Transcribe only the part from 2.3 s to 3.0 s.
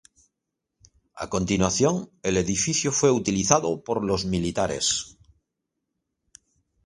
edificio